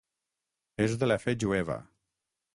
És 0.85 0.95
de 1.03 1.11
la 1.11 1.19
fe 1.27 1.37
jueva. 1.45 1.77